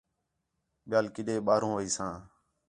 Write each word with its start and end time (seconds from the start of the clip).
ٻیال 0.89 1.05
کڈے 1.15 1.35
ٻاہروں 1.45 1.73
ویساں 1.77 2.13